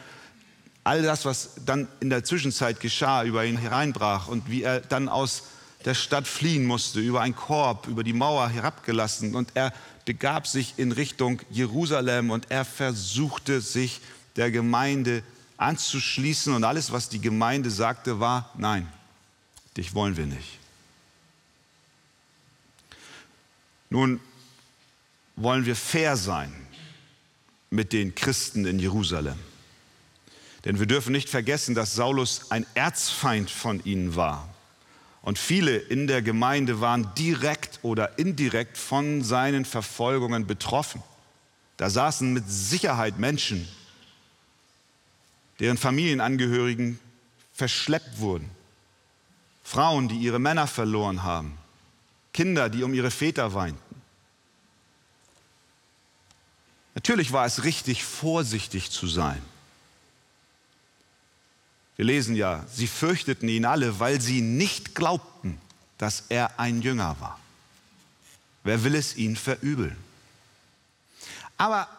all 0.83 1.03
das, 1.03 1.25
was 1.25 1.51
dann 1.65 1.87
in 1.99 2.09
der 2.09 2.23
Zwischenzeit 2.23 2.79
geschah, 2.79 3.23
über 3.23 3.45
ihn 3.45 3.57
hereinbrach 3.57 4.27
und 4.27 4.49
wie 4.49 4.63
er 4.63 4.79
dann 4.79 5.07
aus 5.07 5.43
der 5.85 5.93
Stadt 5.93 6.27
fliehen 6.27 6.65
musste, 6.65 6.99
über 6.99 7.21
einen 7.21 7.35
Korb, 7.35 7.87
über 7.87 8.03
die 8.03 8.13
Mauer 8.13 8.49
herabgelassen 8.49 9.35
und 9.35 9.51
er 9.53 9.73
begab 10.05 10.47
sich 10.47 10.73
in 10.77 10.91
Richtung 10.91 11.41
Jerusalem 11.49 12.31
und 12.31 12.49
er 12.49 12.65
versuchte 12.65 13.61
sich 13.61 14.01
der 14.35 14.51
Gemeinde 14.51 15.23
anzuschließen 15.57 16.53
und 16.53 16.63
alles, 16.63 16.91
was 16.91 17.09
die 17.09 17.21
Gemeinde 17.21 17.69
sagte, 17.69 18.19
war, 18.19 18.51
nein, 18.57 18.91
dich 19.77 19.93
wollen 19.93 20.17
wir 20.17 20.25
nicht. 20.25 20.59
Nun 23.89 24.19
wollen 25.35 25.65
wir 25.65 25.75
fair 25.75 26.17
sein 26.17 26.53
mit 27.69 27.93
den 27.93 28.15
Christen 28.15 28.65
in 28.65 28.79
Jerusalem. 28.79 29.37
Denn 30.65 30.79
wir 30.79 30.85
dürfen 30.85 31.11
nicht 31.11 31.29
vergessen, 31.29 31.75
dass 31.75 31.95
Saulus 31.95 32.51
ein 32.51 32.65
Erzfeind 32.73 33.49
von 33.49 33.83
ihnen 33.85 34.15
war. 34.15 34.53
Und 35.21 35.37
viele 35.37 35.75
in 35.77 36.07
der 36.07 36.21
Gemeinde 36.21 36.81
waren 36.81 37.13
direkt 37.15 37.79
oder 37.81 38.17
indirekt 38.17 38.77
von 38.77 39.23
seinen 39.23 39.65
Verfolgungen 39.65 40.47
betroffen. 40.47 41.03
Da 41.77 41.89
saßen 41.89 42.33
mit 42.33 42.49
Sicherheit 42.49 43.19
Menschen, 43.19 43.67
deren 45.59 45.77
Familienangehörigen 45.77 46.99
verschleppt 47.53 48.19
wurden, 48.19 48.49
Frauen, 49.63 50.07
die 50.07 50.17
ihre 50.17 50.39
Männer 50.39 50.67
verloren 50.67 51.23
haben, 51.23 51.57
Kinder, 52.33 52.69
die 52.69 52.83
um 52.83 52.93
ihre 52.93 53.11
Väter 53.11 53.53
weinten. 53.53 54.01
Natürlich 56.95 57.31
war 57.31 57.45
es 57.45 57.63
richtig, 57.63 58.03
vorsichtig 58.03 58.91
zu 58.91 59.07
sein. 59.07 59.41
Wir 61.99 62.05
lesen 62.05 62.33
ja, 62.37 62.65
sie 62.73 62.87
fürchteten 62.87 63.49
ihn 63.49 63.65
alle, 63.65 63.99
weil 63.99 64.21
sie 64.21 64.39
nicht 64.39 64.95
glaubten, 64.95 65.59
dass 65.97 66.23
er 66.29 66.57
ein 66.57 66.81
Jünger 66.81 67.17
war. 67.19 67.37
Wer 68.63 68.85
will 68.85 68.95
es 68.95 69.17
ihnen 69.17 69.35
verübeln? 69.35 69.97
Aber 71.57 71.89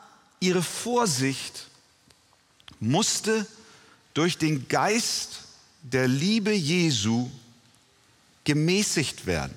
ihre 0.41 0.63
Vorsicht 0.63 1.67
musste 2.79 3.47
durch 4.15 4.39
den 4.39 4.69
Geist 4.69 5.41
der 5.83 6.09
Liebe 6.09 6.55
Jesu 6.55 7.31
gemäßigt 8.45 9.27
werden. 9.27 9.55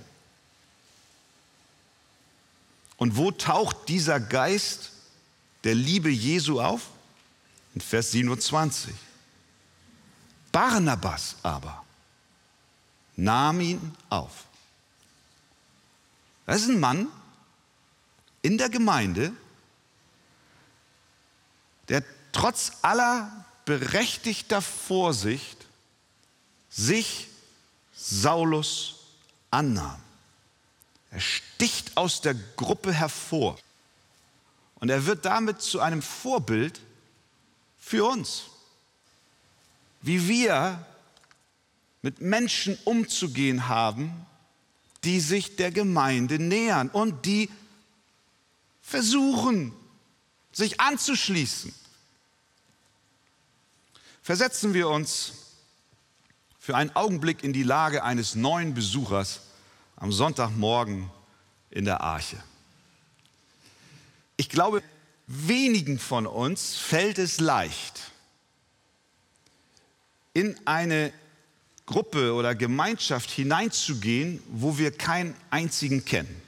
Und 2.97 3.15
wo 3.15 3.31
taucht 3.31 3.87
dieser 3.87 4.19
Geist 4.19 4.91
der 5.63 5.75
Liebe 5.75 6.09
Jesu 6.09 6.59
auf? 6.59 6.81
In 7.75 7.79
Vers 7.79 8.11
27. 8.11 8.93
Barnabas 10.53 11.35
aber 11.43 11.83
nahm 13.17 13.59
ihn 13.59 13.95
auf. 14.09 14.45
Das 16.45 16.61
ist 16.61 16.69
ein 16.69 16.79
Mann 16.79 17.07
in 18.43 18.57
der 18.57 18.69
Gemeinde, 18.69 19.33
der 21.89 22.03
trotz 22.31 22.73
aller 22.81 23.45
berechtigter 23.65 24.61
Vorsicht 24.61 25.65
sich 26.69 27.27
Saulus 27.95 28.95
annahm. 29.49 30.01
Er 31.11 31.19
sticht 31.19 31.97
aus 31.97 32.21
der 32.21 32.35
Gruppe 32.35 32.93
hervor 32.93 33.57
und 34.75 34.89
er 34.89 35.05
wird 35.05 35.25
damit 35.25 35.61
zu 35.61 35.79
einem 35.79 36.01
Vorbild 36.01 36.79
für 37.79 38.05
uns, 38.05 38.43
wie 40.03 40.27
wir 40.27 40.85
mit 42.01 42.21
Menschen 42.21 42.77
umzugehen 42.83 43.67
haben, 43.67 44.25
die 45.03 45.19
sich 45.19 45.55
der 45.55 45.71
Gemeinde 45.71 46.37
nähern 46.37 46.89
und 46.89 47.25
die 47.25 47.49
versuchen, 48.81 49.73
sich 50.51 50.79
anzuschließen. 50.79 51.73
Versetzen 54.21 54.73
wir 54.73 54.89
uns 54.89 55.33
für 56.59 56.75
einen 56.75 56.95
Augenblick 56.95 57.43
in 57.43 57.51
die 57.51 57.63
Lage 57.63 58.03
eines 58.03 58.35
neuen 58.35 58.73
Besuchers 58.73 59.41
am 59.95 60.11
Sonntagmorgen 60.11 61.09
in 61.71 61.85
der 61.85 62.01
Arche. 62.01 62.41
Ich 64.37 64.49
glaube, 64.49 64.83
wenigen 65.27 65.99
von 65.99 66.27
uns 66.27 66.75
fällt 66.75 67.17
es 67.17 67.39
leicht, 67.39 68.12
in 70.33 70.55
eine 70.65 71.13
Gruppe 71.85 72.33
oder 72.33 72.55
Gemeinschaft 72.55 73.29
hineinzugehen, 73.29 74.41
wo 74.47 74.77
wir 74.77 74.91
keinen 74.91 75.35
einzigen 75.49 76.05
kennen. 76.05 76.41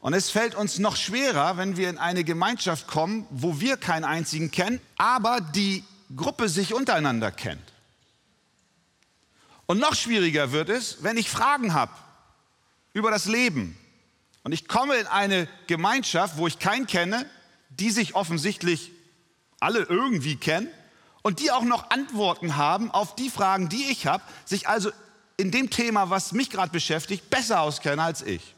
Und 0.00 0.14
es 0.14 0.30
fällt 0.30 0.54
uns 0.54 0.78
noch 0.78 0.96
schwerer, 0.96 1.56
wenn 1.56 1.76
wir 1.76 1.90
in 1.90 1.98
eine 1.98 2.22
Gemeinschaft 2.22 2.86
kommen, 2.86 3.26
wo 3.30 3.60
wir 3.60 3.76
keinen 3.76 4.04
einzigen 4.04 4.50
kennen, 4.50 4.80
aber 4.96 5.40
die 5.40 5.82
Gruppe 6.14 6.48
sich 6.48 6.74
untereinander 6.74 7.32
kennt. 7.32 7.72
Und 9.66 9.80
noch 9.80 9.94
schwieriger 9.94 10.52
wird 10.52 10.68
es, 10.68 11.02
wenn 11.02 11.16
ich 11.16 11.28
Fragen 11.28 11.74
habe 11.74 11.92
über 12.92 13.10
das 13.10 13.26
Leben 13.26 13.76
und 14.44 14.52
ich 14.52 14.68
komme 14.68 14.94
in 14.94 15.08
eine 15.08 15.48
Gemeinschaft, 15.66 16.36
wo 16.36 16.46
ich 16.46 16.60
keinen 16.60 16.86
kenne, 16.86 17.28
die 17.70 17.90
sich 17.90 18.14
offensichtlich 18.14 18.92
alle 19.58 19.80
irgendwie 19.80 20.36
kennen 20.36 20.68
und 21.26 21.40
die 21.40 21.50
auch 21.50 21.64
noch 21.64 21.90
Antworten 21.90 22.54
haben 22.54 22.88
auf 22.92 23.16
die 23.16 23.30
Fragen, 23.30 23.68
die 23.68 23.90
ich 23.90 24.06
habe, 24.06 24.22
sich 24.44 24.68
also 24.68 24.92
in 25.36 25.50
dem 25.50 25.70
Thema, 25.70 26.08
was 26.08 26.30
mich 26.30 26.50
gerade 26.50 26.70
beschäftigt, 26.70 27.28
besser 27.30 27.62
auskennen 27.62 27.98
als 27.98 28.22
ich. 28.22 28.54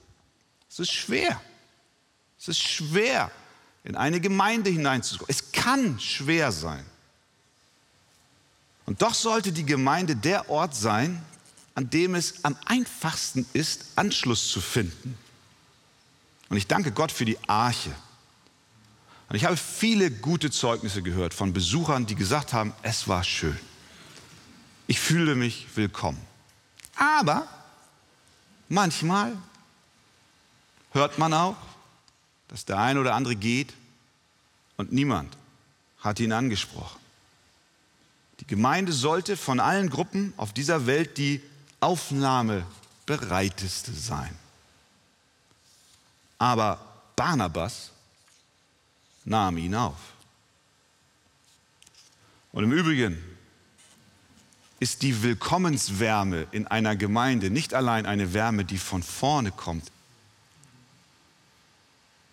Es 0.68 0.78
ist 0.78 0.92
schwer. 0.92 1.40
Es 2.38 2.48
ist 2.48 2.61
schwer, 2.61 3.31
in 3.85 3.96
eine 3.96 4.20
Gemeinde 4.20 4.68
hineinzukommen. 4.68 5.31
Es 5.31 5.50
kann 5.50 5.98
schwer 5.98 6.52
sein. 6.52 6.85
Und 8.85 9.00
doch 9.00 9.14
sollte 9.14 9.50
die 9.50 9.64
Gemeinde 9.64 10.14
der 10.14 10.50
Ort 10.50 10.76
sein, 10.76 11.24
an 11.74 11.88
dem 11.88 12.14
es 12.14 12.44
am 12.44 12.54
einfachsten 12.66 13.46
ist, 13.54 13.87
Anschluss 13.96 14.52
zu 14.52 14.61
finden. 14.61 15.16
Und 16.50 16.59
ich 16.59 16.66
danke 16.66 16.92
Gott 16.92 17.12
für 17.12 17.24
die 17.24 17.38
Arche. 17.48 17.94
Und 19.28 19.36
ich 19.36 19.44
habe 19.44 19.56
viele 19.56 20.10
gute 20.10 20.50
Zeugnisse 20.50 21.02
gehört 21.02 21.34
von 21.34 21.52
Besuchern, 21.52 22.06
die 22.06 22.14
gesagt 22.14 22.54
haben, 22.54 22.72
es 22.82 23.08
war 23.08 23.24
schön. 23.24 23.58
Ich 24.86 25.00
fühle 25.00 25.34
mich 25.34 25.66
willkommen. 25.74 26.20
Aber 26.96 27.46
manchmal 28.68 29.36
hört 30.92 31.18
man 31.18 31.34
auch, 31.34 31.56
dass 32.48 32.64
der 32.64 32.78
ein 32.78 32.96
oder 32.96 33.14
andere 33.14 33.36
geht 33.36 33.74
und 34.78 34.92
niemand 34.92 35.36
hat 36.00 36.18
ihn 36.20 36.32
angesprochen. 36.32 36.98
Die 38.40 38.46
Gemeinde 38.46 38.92
sollte 38.92 39.36
von 39.36 39.60
allen 39.60 39.90
Gruppen 39.90 40.32
auf 40.38 40.54
dieser 40.54 40.86
Welt 40.86 41.18
die 41.18 41.42
aufnahmebereiteste 41.80 43.92
sein. 43.92 44.34
Aber 46.38 46.78
Barnabas 47.16 47.90
nahm 49.28 49.58
ihn 49.58 49.74
auf. 49.74 49.98
Und 52.52 52.64
im 52.64 52.72
Übrigen 52.72 53.22
ist 54.80 55.02
die 55.02 55.22
Willkommenswärme 55.22 56.46
in 56.52 56.66
einer 56.66 56.96
Gemeinde 56.96 57.50
nicht 57.50 57.74
allein 57.74 58.06
eine 58.06 58.32
Wärme, 58.32 58.64
die 58.64 58.78
von 58.78 59.02
vorne 59.02 59.50
kommt. 59.50 59.90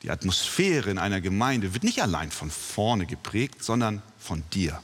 Die 0.03 0.11
Atmosphäre 0.11 0.91
in 0.91 0.99
einer 0.99 1.21
Gemeinde 1.21 1.73
wird 1.73 1.83
nicht 1.83 2.01
allein 2.01 2.31
von 2.31 2.51
vorne 2.51 3.07
geprägt, 3.07 3.63
sondern 3.63 4.03
von 4.19 4.43
dir 4.51 4.81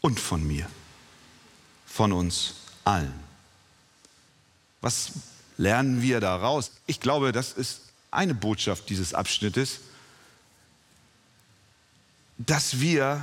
und 0.00 0.18
von 0.18 0.44
mir, 0.44 0.68
von 1.86 2.12
uns 2.12 2.54
allen. 2.84 3.14
Was 4.80 5.12
lernen 5.56 6.02
wir 6.02 6.18
daraus? 6.18 6.72
Ich 6.86 6.98
glaube, 6.98 7.30
das 7.30 7.52
ist 7.52 7.91
eine 8.12 8.34
Botschaft 8.34 8.88
dieses 8.88 9.14
Abschnittes, 9.14 9.80
dass 12.38 12.80
wir 12.80 13.22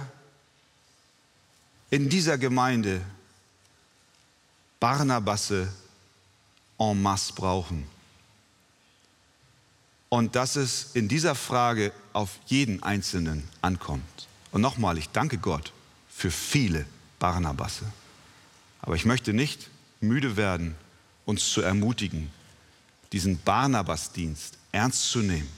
in 1.89 2.10
dieser 2.10 2.38
Gemeinde 2.38 3.02
Barnabasse 4.80 5.71
en 6.78 7.02
masse 7.02 7.34
brauchen 7.34 7.88
und 10.10 10.36
dass 10.36 10.56
es 10.56 10.91
in 10.93 11.08
dieser 11.08 11.36
Frage 11.36 11.91
auf 12.13 12.39
jeden 12.47 12.82
Einzelnen 12.84 13.47
ankommt. 13.62 14.28
Und 14.52 14.62
nochmal, 14.62 14.97
ich 14.97 15.10
danke 15.10 15.38
Gott 15.38 15.71
für 16.10 16.32
viele 16.32 16.86
Barnabasse. 17.19 17.86
Aber 18.82 18.95
ich 18.95 19.06
möchte 19.06 19.34
nicht 19.34 19.69
müde 20.02 20.38
werden, 20.38 20.75
uns 21.25 21.52
zu 21.52 21.62
ermutigen, 21.62 22.32
diesen 23.12 23.39
Barnabas-Dienst 23.39 24.59
ernst 24.72 25.10
zu 25.10 25.20
nehmen. 25.20 25.50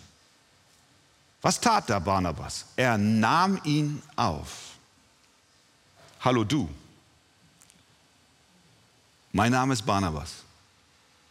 Was 1.42 1.60
tat 1.60 1.90
da 1.90 2.00
Barnabas? 2.00 2.66
Er 2.76 2.98
nahm 2.98 3.60
ihn 3.64 4.02
auf. 4.16 4.76
Hallo 6.20 6.44
du. 6.44 6.70
Mein 9.32 9.52
Name 9.52 9.74
ist 9.74 9.86
Barnabas. 9.86 10.44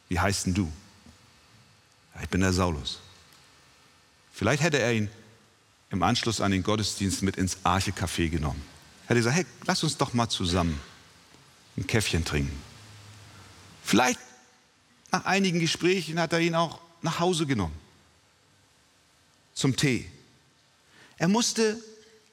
Wie 0.09 0.19
heißt 0.19 0.47
denn 0.47 0.55
du? 0.55 0.73
Ich 2.21 2.29
bin 2.29 2.41
der 2.41 2.53
Saulus. 2.53 2.99
Vielleicht 4.33 4.63
hätte 4.63 4.79
er 4.79 4.93
ihn 4.93 5.11
im 5.91 6.03
Anschluss 6.03 6.41
an 6.41 6.51
den 6.51 6.63
Gottesdienst 6.63 7.23
mit 7.23 7.37
ins 7.37 7.59
Arche-Café 7.65 8.29
genommen. 8.29 8.63
Er 9.05 9.11
hätte 9.11 9.21
gesagt, 9.21 9.37
hey, 9.37 9.47
lass 9.65 9.83
uns 9.83 9.97
doch 9.97 10.13
mal 10.13 10.29
zusammen 10.29 10.81
ein 11.77 11.87
Käffchen 11.87 12.25
trinken. 12.25 12.61
Vielleicht 13.85 14.19
nach 15.13 15.25
einigen 15.25 15.61
Gesprächen 15.61 16.19
hat 16.21 16.33
er 16.33 16.41
ihn 16.41 16.55
auch 16.55 16.81
nach 17.03 17.21
Hause 17.21 17.47
genommen 17.47 17.75
zum 19.55 19.77
Tee. 19.77 20.09
Er 21.19 21.29
musste 21.29 21.79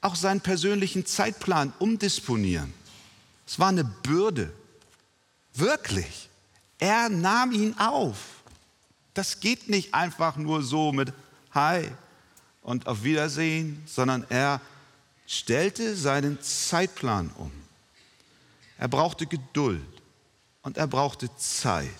auch 0.00 0.14
seinen 0.14 0.40
persönlichen 0.40 1.04
Zeitplan 1.04 1.72
umdisponieren. 1.78 2.72
Es 3.46 3.58
war 3.58 3.68
eine 3.68 3.84
Bürde. 3.84 4.52
Wirklich. 5.54 6.30
Er 6.78 7.08
nahm 7.08 7.52
ihn 7.52 7.74
auf. 7.78 8.16
Das 9.12 9.40
geht 9.40 9.68
nicht 9.68 9.92
einfach 9.94 10.36
nur 10.36 10.62
so 10.62 10.92
mit 10.92 11.12
Hi 11.52 11.88
und 12.62 12.86
auf 12.86 13.02
Wiedersehen, 13.02 13.82
sondern 13.86 14.24
er 14.30 14.60
stellte 15.26 15.96
seinen 15.96 16.40
Zeitplan 16.40 17.30
um. 17.36 17.52
Er 18.78 18.88
brauchte 18.88 19.26
Geduld 19.26 19.82
und 20.62 20.78
er 20.78 20.86
brauchte 20.86 21.28
Zeit. 21.36 21.90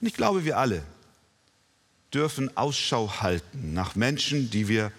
Und 0.00 0.06
ich 0.06 0.14
glaube, 0.14 0.44
wir 0.44 0.58
alle 0.58 0.82
dürfen 2.14 2.56
Ausschau 2.56 3.20
halten 3.20 3.74
nach 3.74 3.96
Menschen, 3.96 4.50
die 4.50 4.68
wir 4.68 4.92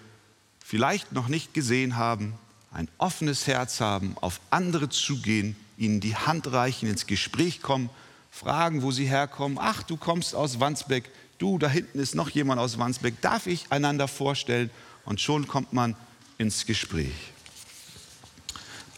vielleicht 0.64 1.12
noch 1.12 1.28
nicht 1.28 1.54
gesehen 1.54 1.96
haben, 1.96 2.34
ein 2.72 2.88
offenes 2.98 3.46
Herz 3.46 3.80
haben, 3.80 4.16
auf 4.20 4.40
andere 4.50 4.90
zugehen, 4.90 5.56
ihnen 5.78 6.00
die 6.00 6.14
Hand 6.14 6.52
reichen, 6.52 6.88
ins 6.88 7.06
Gespräch 7.06 7.62
kommen, 7.62 7.88
fragen, 8.30 8.82
wo 8.82 8.90
sie 8.90 9.06
herkommen. 9.06 9.58
Ach, 9.60 9.82
du 9.82 9.96
kommst 9.96 10.34
aus 10.34 10.60
Wandsbeck, 10.60 11.10
du, 11.38 11.58
da 11.58 11.68
hinten 11.68 11.98
ist 11.98 12.14
noch 12.14 12.28
jemand 12.28 12.60
aus 12.60 12.78
Wandsbeck, 12.78 13.20
darf 13.22 13.46
ich 13.46 13.70
einander 13.70 14.08
vorstellen? 14.08 14.70
Und 15.04 15.20
schon 15.20 15.46
kommt 15.46 15.72
man 15.72 15.96
ins 16.36 16.66
Gespräch. 16.66 17.14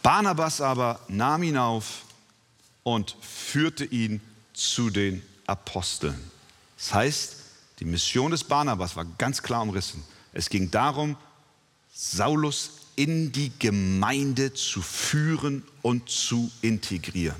Barnabas 0.02 0.60
aber 0.60 1.00
nahm 1.08 1.42
ihn 1.42 1.58
auf 1.58 2.02
und 2.82 3.16
führte 3.20 3.84
ihn 3.84 4.20
zu 4.54 4.90
den 4.90 5.22
Aposteln. 5.46 6.18
Das 6.76 6.94
heißt, 6.94 7.37
die 7.78 7.84
Mission 7.84 8.30
des 8.30 8.44
Barnabas 8.44 8.96
war 8.96 9.04
ganz 9.18 9.42
klar 9.42 9.62
umrissen. 9.62 10.02
Es 10.32 10.48
ging 10.48 10.70
darum, 10.70 11.16
Saulus 11.94 12.70
in 12.96 13.30
die 13.32 13.52
Gemeinde 13.58 14.52
zu 14.52 14.82
führen 14.82 15.62
und 15.82 16.08
zu 16.08 16.50
integrieren. 16.62 17.36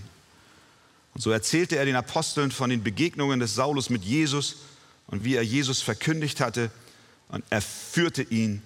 Und 1.14 1.20
so 1.20 1.30
erzählte 1.32 1.76
er 1.76 1.84
den 1.84 1.96
Aposteln 1.96 2.52
von 2.52 2.70
den 2.70 2.84
Begegnungen 2.84 3.40
des 3.40 3.54
Saulus 3.54 3.90
mit 3.90 4.04
Jesus 4.04 4.56
und 5.08 5.24
wie 5.24 5.34
er 5.34 5.42
Jesus 5.42 5.82
verkündigt 5.82 6.40
hatte. 6.40 6.70
Und 7.28 7.44
er 7.50 7.60
führte 7.60 8.22
ihn 8.22 8.62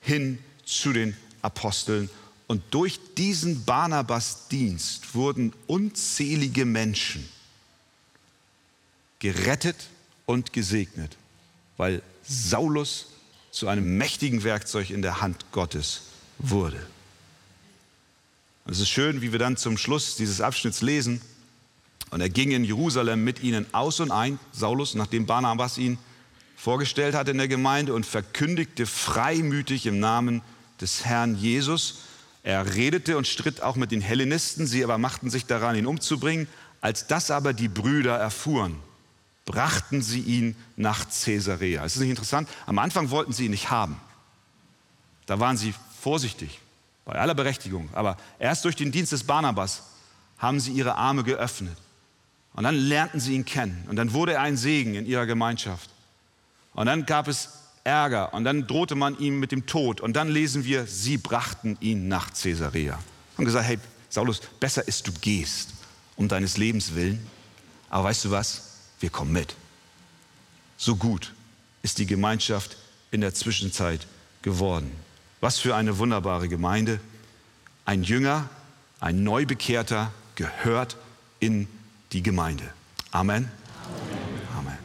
hin 0.00 0.38
zu 0.66 0.92
den 0.92 1.16
Aposteln. 1.40 2.10
Und 2.46 2.62
durch 2.70 3.00
diesen 3.16 3.64
Barnabas-Dienst 3.64 5.14
wurden 5.14 5.54
unzählige 5.66 6.66
Menschen 6.66 7.26
gerettet 9.18 9.88
und 10.26 10.52
gesegnet, 10.52 11.16
weil 11.76 12.02
Saulus 12.22 13.08
zu 13.50 13.68
einem 13.68 13.96
mächtigen 13.96 14.42
Werkzeug 14.44 14.90
in 14.90 15.02
der 15.02 15.20
Hand 15.20 15.52
Gottes 15.52 16.02
wurde. 16.38 16.84
Und 18.64 18.72
es 18.72 18.80
ist 18.80 18.88
schön, 18.88 19.20
wie 19.20 19.32
wir 19.32 19.38
dann 19.38 19.56
zum 19.56 19.76
Schluss 19.76 20.16
dieses 20.16 20.40
Abschnitts 20.40 20.80
lesen. 20.80 21.20
Und 22.10 22.20
er 22.20 22.30
ging 22.30 22.50
in 22.50 22.64
Jerusalem 22.64 23.22
mit 23.24 23.42
ihnen 23.42 23.66
aus 23.72 24.00
und 24.00 24.10
ein, 24.10 24.38
Saulus, 24.52 24.94
nachdem 24.94 25.26
Barnabas 25.26 25.78
ihn 25.78 25.98
vorgestellt 26.56 27.14
hatte 27.14 27.32
in 27.32 27.38
der 27.38 27.48
Gemeinde 27.48 27.92
und 27.92 28.06
verkündigte 28.06 28.86
freimütig 28.86 29.86
im 29.86 30.00
Namen 30.00 30.42
des 30.80 31.04
Herrn 31.04 31.36
Jesus. 31.36 31.98
Er 32.42 32.74
redete 32.74 33.16
und 33.16 33.26
stritt 33.26 33.62
auch 33.62 33.76
mit 33.76 33.90
den 33.90 34.00
Hellenisten, 34.00 34.66
sie 34.66 34.82
aber 34.84 34.98
machten 34.98 35.30
sich 35.30 35.46
daran, 35.46 35.76
ihn 35.76 35.86
umzubringen. 35.86 36.48
Als 36.80 37.06
das 37.06 37.30
aber 37.30 37.52
die 37.52 37.68
Brüder 37.68 38.16
erfuhren, 38.16 38.76
brachten 39.44 40.02
sie 40.02 40.20
ihn 40.20 40.56
nach 40.76 41.06
Caesarea. 41.08 41.84
Es 41.84 41.94
ist 41.94 42.00
nicht 42.00 42.10
interessant, 42.10 42.48
am 42.66 42.78
Anfang 42.78 43.10
wollten 43.10 43.32
sie 43.32 43.46
ihn 43.46 43.50
nicht 43.50 43.70
haben. 43.70 44.00
Da 45.26 45.40
waren 45.40 45.56
sie 45.56 45.74
vorsichtig, 46.00 46.60
bei 47.04 47.14
aller 47.14 47.34
Berechtigung. 47.34 47.88
Aber 47.92 48.16
erst 48.38 48.64
durch 48.64 48.76
den 48.76 48.92
Dienst 48.92 49.12
des 49.12 49.24
Barnabas 49.24 49.82
haben 50.38 50.60
sie 50.60 50.72
ihre 50.72 50.96
Arme 50.96 51.24
geöffnet. 51.24 51.76
Und 52.54 52.64
dann 52.64 52.74
lernten 52.74 53.20
sie 53.20 53.34
ihn 53.34 53.44
kennen. 53.44 53.84
Und 53.88 53.96
dann 53.96 54.12
wurde 54.12 54.34
er 54.34 54.40
ein 54.40 54.56
Segen 54.56 54.94
in 54.94 55.06
ihrer 55.06 55.26
Gemeinschaft. 55.26 55.90
Und 56.72 56.86
dann 56.86 57.04
gab 57.04 57.28
es 57.28 57.50
Ärger. 57.82 58.32
Und 58.32 58.44
dann 58.44 58.66
drohte 58.66 58.94
man 58.94 59.18
ihm 59.18 59.40
mit 59.40 59.52
dem 59.52 59.66
Tod. 59.66 60.00
Und 60.00 60.14
dann 60.14 60.28
lesen 60.28 60.64
wir, 60.64 60.86
sie 60.86 61.18
brachten 61.18 61.76
ihn 61.80 62.08
nach 62.08 62.32
Caesarea. 62.32 62.98
Und 63.36 63.44
gesagt, 63.44 63.66
hey, 63.66 63.78
Saulus, 64.08 64.40
besser 64.60 64.86
ist, 64.86 65.06
du 65.06 65.12
gehst 65.20 65.70
um 66.16 66.28
deines 66.28 66.56
Lebens 66.56 66.94
willen. 66.94 67.26
Aber 67.90 68.04
weißt 68.04 68.26
du 68.26 68.30
was? 68.30 68.73
Wir 69.04 69.10
kommen 69.10 69.32
mit. 69.32 69.54
So 70.78 70.96
gut 70.96 71.34
ist 71.82 71.98
die 71.98 72.06
Gemeinschaft 72.06 72.78
in 73.10 73.20
der 73.20 73.34
Zwischenzeit 73.34 74.06
geworden. 74.40 74.90
Was 75.42 75.58
für 75.58 75.76
eine 75.76 75.98
wunderbare 75.98 76.48
Gemeinde. 76.48 77.00
Ein 77.84 78.02
Jünger, 78.02 78.48
ein 79.00 79.22
Neubekehrter 79.22 80.10
gehört 80.36 80.96
in 81.38 81.68
die 82.12 82.22
Gemeinde. 82.22 82.64
Amen. 83.10 83.52
Amen. 84.56 84.78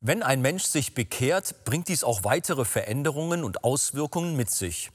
Wenn 0.00 0.22
ein 0.22 0.40
Mensch 0.40 0.64
sich 0.64 0.94
bekehrt, 0.94 1.66
bringt 1.66 1.88
dies 1.88 2.02
auch 2.02 2.24
weitere 2.24 2.64
Veränderungen 2.64 3.44
und 3.44 3.62
Auswirkungen 3.62 4.36
mit 4.36 4.48
sich. 4.48 4.90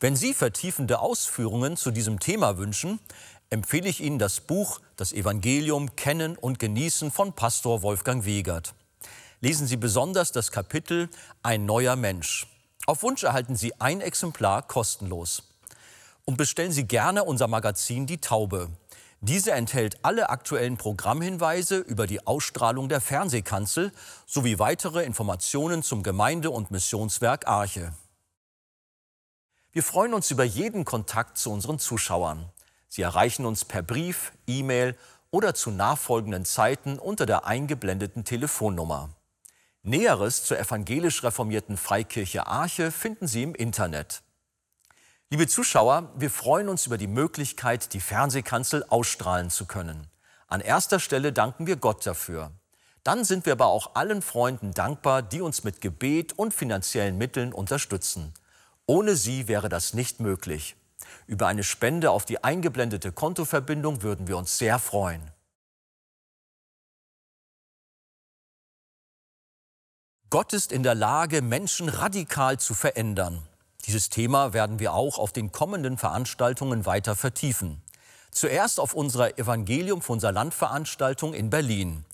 Wenn 0.00 0.16
Sie 0.16 0.34
vertiefende 0.34 0.98
Ausführungen 0.98 1.76
zu 1.76 1.90
diesem 1.90 2.20
Thema 2.20 2.58
wünschen, 2.58 2.98
empfehle 3.50 3.88
ich 3.88 4.00
Ihnen 4.00 4.18
das 4.18 4.40
Buch 4.40 4.80
Das 4.96 5.12
Evangelium 5.12 5.96
Kennen 5.96 6.36
und 6.36 6.58
Genießen 6.58 7.10
von 7.10 7.32
Pastor 7.32 7.82
Wolfgang 7.82 8.24
Wegert. 8.24 8.74
Lesen 9.40 9.66
Sie 9.66 9.76
besonders 9.76 10.32
das 10.32 10.50
Kapitel 10.50 11.08
Ein 11.42 11.66
neuer 11.66 11.96
Mensch. 11.96 12.46
Auf 12.86 13.02
Wunsch 13.02 13.22
erhalten 13.22 13.56
Sie 13.56 13.80
ein 13.80 14.00
Exemplar 14.00 14.62
kostenlos. 14.62 15.42
Und 16.24 16.36
bestellen 16.36 16.72
Sie 16.72 16.86
gerne 16.86 17.24
unser 17.24 17.48
Magazin 17.48 18.06
Die 18.06 18.18
Taube. 18.18 18.70
Diese 19.20 19.52
enthält 19.52 20.04
alle 20.04 20.28
aktuellen 20.28 20.76
Programmhinweise 20.76 21.78
über 21.78 22.06
die 22.06 22.26
Ausstrahlung 22.26 22.90
der 22.90 23.00
Fernsehkanzel 23.00 23.90
sowie 24.26 24.58
weitere 24.58 25.02
Informationen 25.04 25.82
zum 25.82 26.02
Gemeinde- 26.02 26.50
und 26.50 26.70
Missionswerk 26.70 27.46
Arche. 27.46 27.94
Wir 29.72 29.82
freuen 29.82 30.14
uns 30.14 30.30
über 30.30 30.44
jeden 30.44 30.84
Kontakt 30.84 31.38
zu 31.38 31.50
unseren 31.50 31.78
Zuschauern. 31.78 32.50
Sie 32.94 33.02
erreichen 33.02 33.44
uns 33.44 33.64
per 33.64 33.82
Brief, 33.82 34.30
E-Mail 34.46 34.96
oder 35.32 35.56
zu 35.56 35.72
nachfolgenden 35.72 36.44
Zeiten 36.44 37.00
unter 37.00 37.26
der 37.26 37.44
eingeblendeten 37.44 38.22
Telefonnummer. 38.22 39.16
Näheres 39.82 40.44
zur 40.44 40.60
evangelisch 40.60 41.24
reformierten 41.24 41.76
Freikirche 41.76 42.46
Arche 42.46 42.92
finden 42.92 43.26
Sie 43.26 43.42
im 43.42 43.56
Internet. 43.56 44.22
Liebe 45.28 45.48
Zuschauer, 45.48 46.12
wir 46.14 46.30
freuen 46.30 46.68
uns 46.68 46.86
über 46.86 46.96
die 46.96 47.08
Möglichkeit, 47.08 47.94
die 47.94 48.00
Fernsehkanzel 48.00 48.84
ausstrahlen 48.88 49.50
zu 49.50 49.66
können. 49.66 50.06
An 50.46 50.60
erster 50.60 51.00
Stelle 51.00 51.32
danken 51.32 51.66
wir 51.66 51.74
Gott 51.74 52.06
dafür. 52.06 52.52
Dann 53.02 53.24
sind 53.24 53.44
wir 53.44 53.54
aber 53.54 53.66
auch 53.66 53.96
allen 53.96 54.22
Freunden 54.22 54.70
dankbar, 54.70 55.20
die 55.22 55.40
uns 55.40 55.64
mit 55.64 55.80
Gebet 55.80 56.32
und 56.34 56.54
finanziellen 56.54 57.18
Mitteln 57.18 57.52
unterstützen. 57.52 58.32
Ohne 58.86 59.16
sie 59.16 59.48
wäre 59.48 59.68
das 59.68 59.94
nicht 59.94 60.20
möglich. 60.20 60.76
Über 61.26 61.46
eine 61.46 61.64
Spende 61.64 62.10
auf 62.10 62.24
die 62.24 62.42
eingeblendete 62.44 63.12
Kontoverbindung 63.12 64.02
würden 64.02 64.28
wir 64.28 64.36
uns 64.36 64.58
sehr 64.58 64.78
freuen. 64.78 65.30
Gott 70.30 70.52
ist 70.52 70.72
in 70.72 70.82
der 70.82 70.96
Lage, 70.96 71.42
Menschen 71.42 71.88
radikal 71.88 72.58
zu 72.58 72.74
verändern. 72.74 73.42
Dieses 73.86 74.08
Thema 74.08 74.52
werden 74.52 74.80
wir 74.80 74.92
auch 74.92 75.18
auf 75.18 75.32
den 75.32 75.52
kommenden 75.52 75.96
Veranstaltungen 75.96 76.86
weiter 76.86 77.14
vertiefen. 77.14 77.80
Zuerst 78.30 78.80
auf 78.80 78.94
unserer 78.94 79.38
Evangelium 79.38 80.02
von 80.02 80.14
unserer 80.14 80.32
Landveranstaltung 80.32 81.34
in 81.34 81.50
Berlin. 81.50 82.04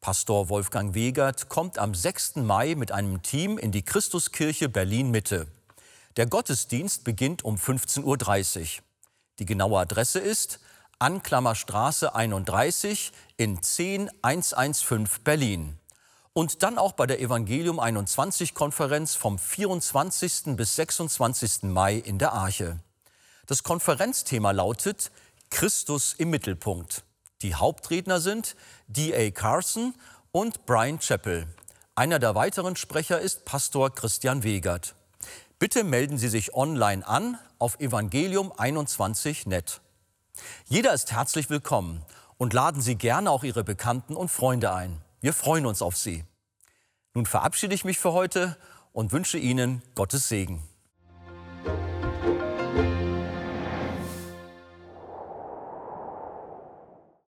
Pastor 0.00 0.48
Wolfgang 0.48 0.94
Wegert 0.94 1.50
kommt 1.50 1.78
am 1.78 1.94
6. 1.94 2.36
Mai 2.36 2.74
mit 2.76 2.92
einem 2.92 3.22
Team 3.22 3.58
in 3.58 3.72
die 3.72 3.82
Christuskirche 3.82 4.68
Berlin 4.68 5.10
Mitte. 5.10 5.46
Der 6.16 6.24
Gottesdienst 6.24 7.04
beginnt 7.04 7.44
um 7.44 7.56
15.30 7.56 8.60
Uhr. 8.60 8.66
Die 9.38 9.44
genaue 9.44 9.80
Adresse 9.80 10.18
ist 10.18 10.60
Anklammerstraße 10.98 12.14
31 12.14 13.12
in 13.36 13.60
10115 13.60 15.22
Berlin. 15.24 15.78
Und 16.32 16.62
dann 16.62 16.78
auch 16.78 16.92
bei 16.92 17.06
der 17.06 17.20
Evangelium 17.20 17.78
21 17.78 18.54
Konferenz 18.54 19.14
vom 19.14 19.38
24. 19.38 20.56
bis 20.56 20.76
26. 20.76 21.64
Mai 21.64 21.96
in 21.96 22.18
der 22.18 22.32
Arche. 22.32 22.78
Das 23.46 23.62
Konferenzthema 23.62 24.52
lautet 24.52 25.10
Christus 25.50 26.14
im 26.14 26.30
Mittelpunkt. 26.30 27.04
Die 27.42 27.54
Hauptredner 27.54 28.20
sind 28.20 28.56
D.A. 28.86 29.30
Carson 29.30 29.94
und 30.32 30.64
Brian 30.64 30.98
Chappell. 30.98 31.46
Einer 31.94 32.18
der 32.18 32.34
weiteren 32.34 32.76
Sprecher 32.76 33.20
ist 33.20 33.44
Pastor 33.44 33.94
Christian 33.94 34.42
Wegert. 34.42 34.94
Bitte 35.58 35.84
melden 35.84 36.18
Sie 36.18 36.28
sich 36.28 36.52
online 36.52 37.06
an 37.06 37.38
auf 37.58 37.80
evangelium21.net. 37.80 39.80
Jeder 40.66 40.92
ist 40.92 41.12
herzlich 41.12 41.48
willkommen 41.48 42.04
und 42.36 42.52
laden 42.52 42.82
Sie 42.82 42.96
gerne 42.96 43.30
auch 43.30 43.42
Ihre 43.42 43.64
Bekannten 43.64 44.16
und 44.16 44.28
Freunde 44.28 44.74
ein. 44.74 45.00
Wir 45.22 45.32
freuen 45.32 45.64
uns 45.64 45.80
auf 45.80 45.96
Sie. 45.96 46.26
Nun 47.14 47.24
verabschiede 47.24 47.74
ich 47.74 47.86
mich 47.86 47.98
für 47.98 48.12
heute 48.12 48.58
und 48.92 49.12
wünsche 49.12 49.38
Ihnen 49.38 49.80
Gottes 49.94 50.28
Segen. 50.28 50.62